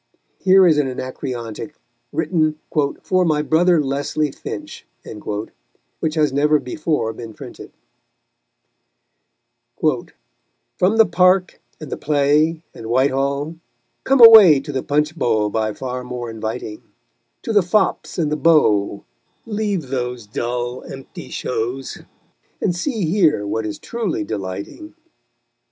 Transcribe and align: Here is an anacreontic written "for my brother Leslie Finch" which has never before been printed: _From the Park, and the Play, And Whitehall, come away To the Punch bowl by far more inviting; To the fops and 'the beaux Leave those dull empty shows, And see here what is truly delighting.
Here 0.39 0.65
is 0.65 0.79
an 0.79 0.87
anacreontic 0.87 1.75
written 2.11 2.57
"for 3.03 3.23
my 3.23 3.43
brother 3.43 3.79
Leslie 3.79 4.31
Finch" 4.31 4.87
which 5.99 6.15
has 6.15 6.33
never 6.33 6.57
before 6.57 7.13
been 7.13 7.35
printed: 7.35 7.71
_From 9.79 10.97
the 10.97 11.05
Park, 11.05 11.61
and 11.79 11.91
the 11.91 11.97
Play, 11.97 12.63
And 12.73 12.87
Whitehall, 12.87 13.57
come 14.03 14.19
away 14.21 14.59
To 14.61 14.71
the 14.71 14.81
Punch 14.81 15.15
bowl 15.15 15.51
by 15.51 15.71
far 15.71 16.03
more 16.03 16.31
inviting; 16.31 16.81
To 17.43 17.53
the 17.53 17.61
fops 17.61 18.17
and 18.17 18.31
'the 18.31 18.37
beaux 18.37 19.03
Leave 19.45 19.89
those 19.89 20.25
dull 20.25 20.83
empty 20.83 21.29
shows, 21.29 21.99
And 22.59 22.75
see 22.75 23.05
here 23.05 23.45
what 23.45 23.67
is 23.67 23.77
truly 23.77 24.23
delighting. 24.23 24.95